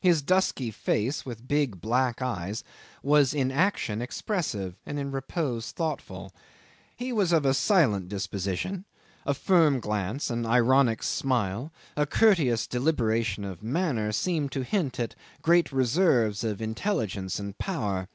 His 0.00 0.22
dusky 0.22 0.70
face, 0.70 1.26
with 1.26 1.46
big 1.46 1.82
black 1.82 2.22
eyes, 2.22 2.64
was 3.02 3.34
in 3.34 3.50
action 3.50 4.00
expressive, 4.00 4.74
and 4.86 4.98
in 4.98 5.12
repose 5.12 5.70
thoughtful. 5.70 6.32
He 6.96 7.12
was 7.12 7.30
of 7.30 7.44
a 7.44 7.52
silent 7.52 8.08
disposition; 8.08 8.86
a 9.26 9.34
firm 9.34 9.78
glance, 9.80 10.30
an 10.30 10.46
ironic 10.46 11.02
smile, 11.02 11.72
a 11.94 12.06
courteous 12.06 12.66
deliberation 12.66 13.44
of 13.44 13.62
manner 13.62 14.12
seemed 14.12 14.50
to 14.52 14.64
hint 14.64 14.98
at 14.98 15.14
great 15.42 15.70
reserves 15.72 16.42
of 16.42 16.62
intelligence 16.62 17.38
and 17.38 17.58
power. 17.58 18.08